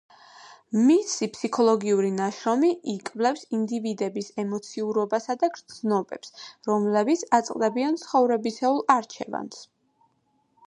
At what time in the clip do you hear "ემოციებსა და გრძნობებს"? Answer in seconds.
4.43-6.33